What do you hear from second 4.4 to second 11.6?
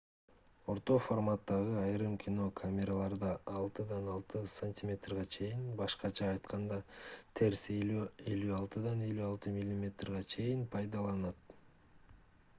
см башкача айтканда терс 56-56 мм пайдаланылат